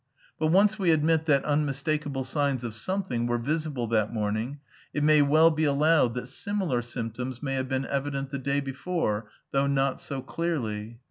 But 0.39 0.47
once 0.47 0.79
we 0.79 0.89
admit 0.89 1.25
that 1.25 1.45
unmistakable 1.45 2.23
signs 2.23 2.63
of 2.63 2.73
something 2.73 3.27
were 3.27 3.37
visible 3.37 3.85
that 3.89 4.11
morning, 4.11 4.59
it 4.95 5.03
may 5.03 5.21
well 5.21 5.51
be 5.51 5.63
allowed 5.63 6.15
that 6.15 6.27
similar 6.27 6.81
symptoms 6.81 7.43
may 7.43 7.53
have 7.53 7.69
been 7.69 7.85
evident 7.85 8.31
the 8.31 8.39
day 8.39 8.61
before, 8.61 9.29
though 9.51 9.67
not 9.67 10.01
so 10.01 10.23
clearly. 10.23 10.97